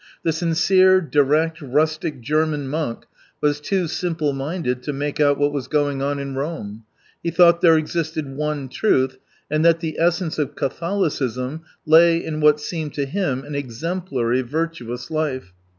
[0.23, 3.05] The sincere, direct, rustic German monk
[3.39, 6.85] was too simple minded to make 6ut what was going on in Rome.
[7.21, 9.17] He thought there existed one truth,
[9.51, 15.11] and that the essence of Catholicism lay in what seemed to him an exemplary, virtuous
[15.11, 15.53] life.